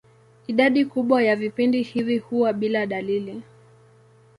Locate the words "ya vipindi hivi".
1.23-2.17